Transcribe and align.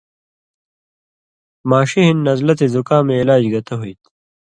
ماݜی 1.69 2.01
ہِن 2.07 2.17
نزلہ 2.25 2.53
تے 2.59 2.65
زکامَیں 2.73 3.21
علاج 3.21 3.43
گتہ 3.53 3.73
ہُوئ 3.79 3.93
تھی 4.01 4.07